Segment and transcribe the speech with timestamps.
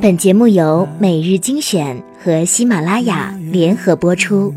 [0.00, 4.54] 本节目由每日精选和喜马拉雅联合播出。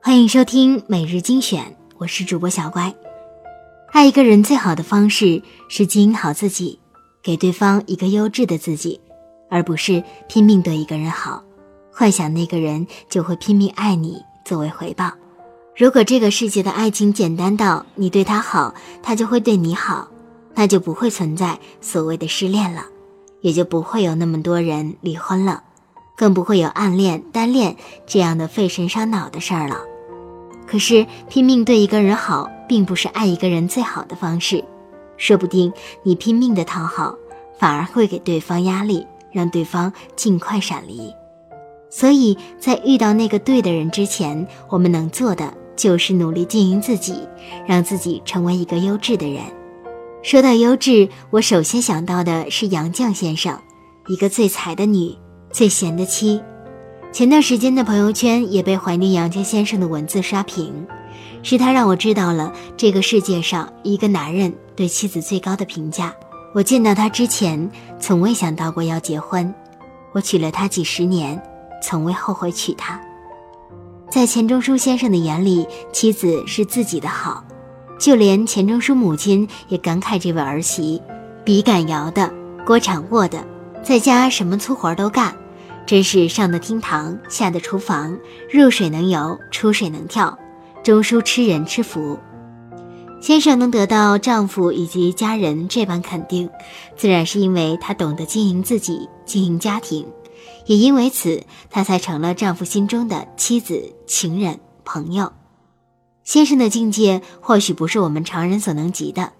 [0.00, 2.94] 欢迎收听每日精选，我是主播小乖。
[3.92, 6.78] 爱一个人最好的方式是经营好自己，
[7.22, 9.00] 给对方一个优质的自己，
[9.50, 11.42] 而不是拼命对一个人好，
[11.92, 15.10] 幻想那个人就会拼命爱你作为回报。
[15.76, 20.08] 如果这个世界的爱情简单到你对他好，他就会对你好，
[20.54, 22.86] 那就不会存在所谓的失恋了，
[23.42, 25.64] 也就不会有那么多人离婚了，
[26.16, 27.76] 更不会有暗恋、单恋
[28.06, 29.76] 这样的费神伤脑的事儿了。
[30.66, 34.64] 可是拼命对一个人好，并不是爱一个人最好的方式，
[35.18, 35.70] 说不定
[36.02, 37.14] 你拼命的讨好，
[37.58, 41.12] 反而会给对方压力，让对方尽快闪离。
[41.90, 45.52] 所以在遇到那个对的人之前，我们能做的。
[45.76, 47.28] 就是努力经营自己，
[47.66, 49.42] 让自己成为一个优质的人。
[50.22, 53.56] 说到优质，我首先想到的是杨绛先生，
[54.08, 55.14] 一个最才的女，
[55.52, 56.42] 最贤的妻。
[57.12, 60.86] 前段时间的朋友圈也被怀念杨绛先生的文字刷屏，
[61.42, 66.12] 是他让我知道了这个世界上一个男人对妻子最高的评价。
[66.52, 69.54] 我见到他之前，从未想到过要结婚，
[70.12, 71.40] 我娶了她几十年，
[71.82, 73.00] 从未后悔娶她。
[74.08, 77.44] 在钱钟书先生的眼里，妻子是自己的好，
[77.98, 81.02] 就连钱钟书母亲也感慨这位儿媳，
[81.44, 82.32] 笔杆摇的，
[82.64, 83.44] 锅铲握的，
[83.82, 85.36] 在家什么粗活都干，
[85.84, 88.16] 真是上得厅堂，下得厨房，
[88.50, 90.38] 入水能游，出水能跳，
[90.84, 92.18] 钟书吃人吃福。
[93.20, 96.48] 先生能得到丈夫以及家人这般肯定，
[96.96, 100.06] 自然是因为他懂得经营自己，经营家庭。
[100.66, 105.32] 也因为此，她才成了丈夫心中的妻子、情人、朋友。
[106.24, 109.32] 先生的境界或许不是我们常人所能及的，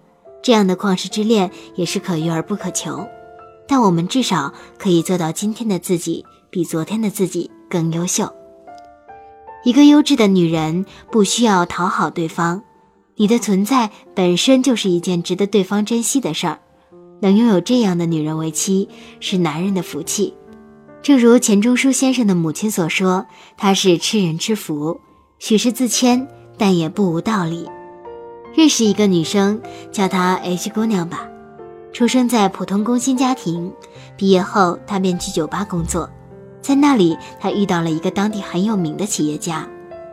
[0.43, 3.07] 这样的旷世之恋也是可遇而不可求。
[3.69, 8.33] 但我们至少可以做到今天的自己比昨天的自己更优秀。
[9.65, 12.63] 一个优质的女人不需要讨好对方，
[13.17, 16.61] 你的存在本身就是一件值得对方珍惜的事儿。
[17.21, 18.89] 能拥有这样的女人为妻，
[19.19, 20.35] 是男人的福气。
[21.03, 23.27] 正如钱钟书先生的母亲所说，
[23.57, 25.01] 他是吃人吃福，
[25.39, 26.27] 许是自谦，
[26.59, 27.69] 但也不无道理。
[28.57, 29.61] 认识一个女生，
[29.93, 31.29] 叫她 H 姑娘吧，
[31.93, 33.73] 出生在普通工薪家庭，
[34.17, 36.11] 毕业后她便去酒吧工作，
[36.61, 39.69] 在那里她遇到了一个当地很有名的企业家，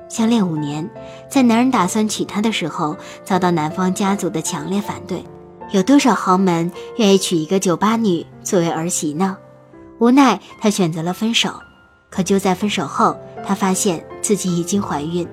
[0.09, 0.87] 相恋五年，
[1.27, 5.23] 在男人打算娶她的时候，遭到男方家族的强烈反对。
[5.71, 9.37] 有多少豪门愿意娶一个酒吧女作为儿媳呢？
[10.03, 11.53] 无奈，她选择了分手。
[12.09, 15.25] 可就在分手后，她发现自己已经怀孕。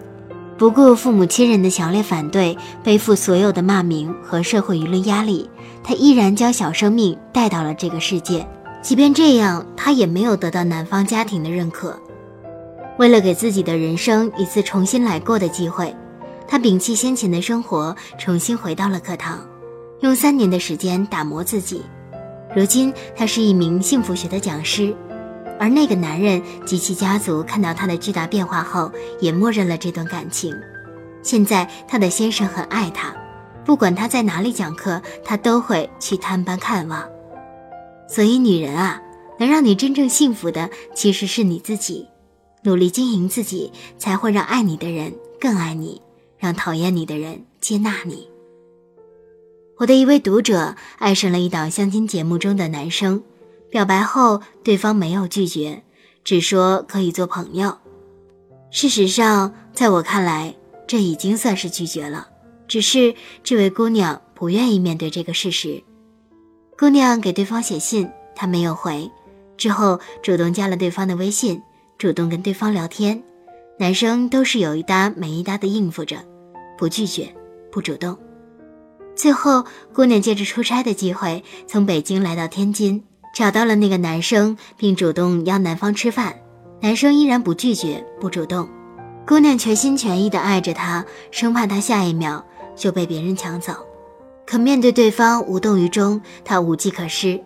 [0.56, 5.50] 不顾父母亲人的强烈反对，背负所有的骂名和社会舆论压力，
[5.82, 8.46] 她依然将小生命带到了这个世界。
[8.80, 11.98] 即便这样，她也没有得到男方家庭的认可。
[12.96, 15.92] 为了给自己的人生一次重新来过的机会，
[16.46, 19.40] 她摒弃先前的生活，重新回到了课堂，
[20.00, 21.82] 用三年的时间打磨自己。
[22.56, 24.94] 如今，他是一名幸福学的讲师，
[25.58, 28.90] 而那个男人及其家族看到他的巨大变化后，
[29.20, 30.52] 也默认了这段感情。
[31.22, 33.14] 现在，他的先生很爱他，
[33.64, 37.08] 不管他在哪里讲课，他都会去探班看望。
[38.08, 39.00] 所以，女人啊，
[39.38, 42.08] 能让你真正幸福的，其实是你自己。
[42.64, 46.02] 努力经营自己，才会让爱你的人更爱你，
[46.36, 48.28] 让讨厌你的人接纳你。
[49.80, 53.22] 我的一位读者爱上了一档相亲节目中的男生，
[53.70, 55.82] 表白后对方没有拒绝，
[56.22, 57.78] 只说可以做朋友。
[58.70, 60.54] 事实上，在我看来，
[60.86, 62.28] 这已经算是拒绝了。
[62.68, 65.82] 只是这位姑娘不愿意面对这个事实。
[66.78, 69.10] 姑娘给对方写信，他没有回，
[69.56, 71.58] 之后主动加了对方的微信，
[71.96, 73.22] 主动跟对方聊天。
[73.78, 76.22] 男生都是有一搭没一搭的应付着，
[76.76, 77.34] 不拒绝，
[77.72, 78.14] 不主动。
[79.14, 83.02] 最后，姑娘借着出差的机会，从北京来到天津，
[83.34, 86.34] 找到了那个男生，并主动邀男方吃饭。
[86.80, 88.68] 男生依然不拒绝，不主动。
[89.26, 93.74] 姑娘全心全意地爱着他，生怕他下一秒就被别人抢走。
[94.46, 97.40] 可面对对方无动于衷，她无计可施。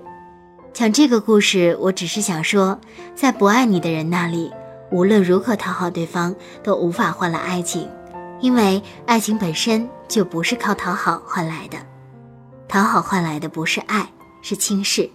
[0.72, 2.78] 讲这个故事，我只是想说，
[3.14, 4.50] 在不爱你的人那里，
[4.90, 7.88] 无论如何讨好对方，都无法换来爱情。
[8.44, 11.78] 因为爱情本身就不是靠讨好换来的，
[12.68, 14.06] 讨好换来的不是爱，
[14.42, 15.08] 是轻视。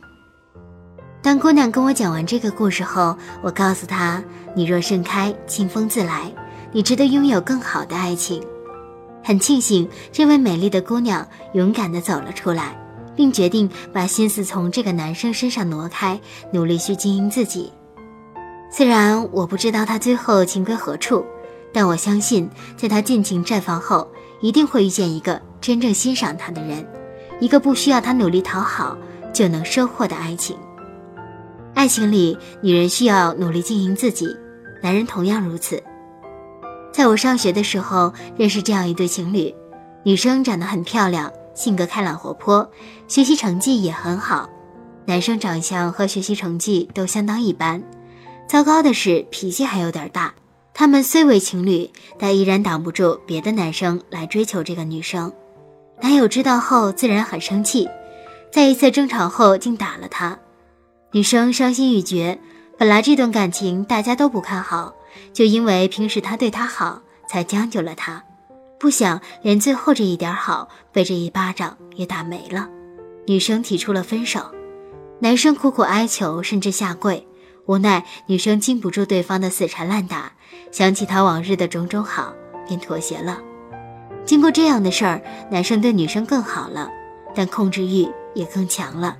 [1.22, 4.20] 当姑娘跟我讲完这个故事后，我告诉她
[4.56, 6.34] ：“你若盛开，清风自来。
[6.72, 8.44] 你值得拥有更好的爱情，
[9.24, 11.24] 很庆幸，这位美丽的姑娘
[11.54, 12.76] 勇敢地走了出来，
[13.16, 16.20] 并决定把心思从这个男生身上挪开，
[16.52, 17.72] 努力去经营自己。
[18.72, 21.24] 虽然我不知道她最后情归何处，
[21.72, 24.08] 但我相信，在她尽情绽放后，
[24.42, 26.88] 一定会遇见一个真正欣赏她的人，
[27.40, 28.98] 一个不需要她努力讨好
[29.34, 30.58] 就能收获的爱情。
[31.76, 34.28] 爱情里，女人需要努力经营自己，
[34.82, 35.82] 男人同样如此。
[36.92, 39.54] 在我上学的时候，认识这样一对情侣，
[40.04, 42.70] 女生长得很漂亮，性格开朗活泼，
[43.08, 44.50] 学习成绩也很好。
[45.06, 47.82] 男生长相和学习成绩都相当一般，
[48.48, 50.34] 糟糕的是脾气还有点大。
[50.80, 55.30] 他们虽为情侣，但依然挡不住别的男生来追求这个女生。
[56.02, 57.86] 男友知道后自然很生气，
[58.50, 60.40] 在一次争吵后竟打了她。
[61.12, 62.40] 女生伤心欲绝，
[62.78, 64.96] 本来这段感情大家都不看好。
[65.34, 68.24] 就因为平时他对她好，才将就了她，
[68.80, 72.70] 不想连最后这一点好被这一巴掌也打没了。
[73.28, 74.50] 女生提出了分手，
[75.20, 77.28] 男生苦苦哀求，甚至下跪，
[77.66, 80.32] 无奈女生经不住对方的死缠烂打，
[80.72, 82.34] 想起他往日的种种好，
[82.68, 83.40] 便妥协了。
[84.26, 86.90] 经过这样的事儿，男生对女生更好了，
[87.34, 89.18] 但控制欲也更强了。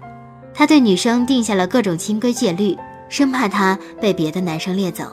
[0.54, 5.06] 他对女生定下了各种清规戒律，生怕她被别的男生掠走。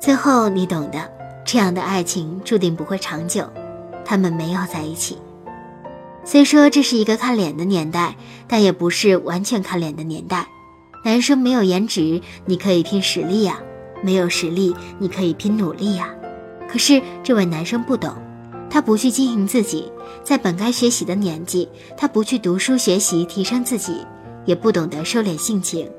[0.00, 1.10] 最后你懂的，
[1.44, 3.48] 这样的爱情注定不会长久，
[4.04, 5.18] 他们没有在一起。
[6.24, 8.16] 虽说这是一个看脸的年代，
[8.48, 10.46] 但也不是完全看脸的年代。
[11.04, 13.56] 男生没有颜值，你可以拼实力呀；
[14.04, 16.10] 没有实力，你可以拼努力呀。
[16.68, 18.14] 可是这位男生不懂，
[18.68, 19.90] 他不去经营自己，
[20.22, 24.06] 在本该学习的年纪，他不去读书学习提升自己，
[24.44, 25.90] 也不懂得收敛性情，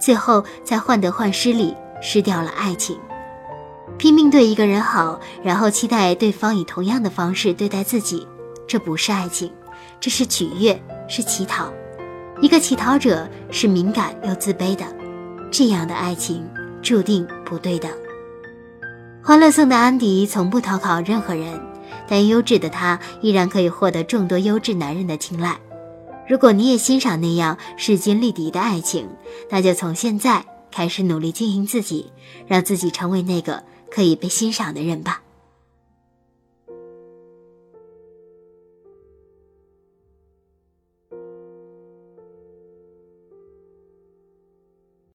[0.00, 2.98] 最后在患得患失里失掉了爱情。
[3.98, 8.26] 拼命对一个人好，然后期待对方以同样的方式对待自己，
[8.66, 9.52] 这不是爱情，
[10.00, 11.72] 这是取悦，是乞讨。
[12.40, 14.84] 一个乞讨者是敏感又自卑的，
[15.50, 16.44] 这样的爱情
[16.82, 17.90] 注定不对的。
[19.22, 21.60] 欢乐颂的安迪从不讨好任何人，
[22.08, 25.60] 但优质的他依然可以获得众多优质男人的青睐。
[26.26, 29.06] 如果你也欣赏那样势均力敌的爱情，
[29.50, 32.10] 那就从现在开始努力经营自己，
[32.46, 33.62] 让自己成为那个。
[33.94, 35.21] 可以被欣赏的人吧。